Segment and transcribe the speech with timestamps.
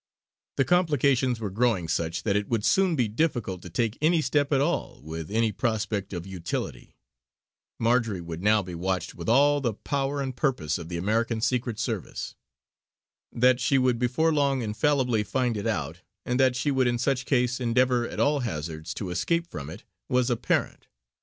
[0.57, 4.51] The complications were growing such that it would soon be difficult to take any step
[4.51, 6.95] at all with any prospect of utility.
[7.79, 11.77] Marjory would now be watched with all the power and purpose of the American Secret
[11.77, 12.33] Service.
[13.31, 17.25] That she would before long infallibly find it out, and that she would in such
[17.27, 20.87] case endeavour at all hazards to escape from it, was apparent.